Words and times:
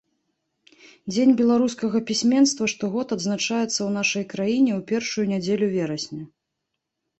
Дзень 1.11 1.33
беларускага 1.41 1.97
пісьменства 2.09 2.65
штогод 2.73 3.07
адзначаецца 3.17 3.67
ў 3.67 3.89
нашай 4.01 4.27
краіне 4.35 4.71
ў 4.79 4.81
першую 4.95 5.25
нядзелю 5.37 5.65
верасня. 5.79 6.23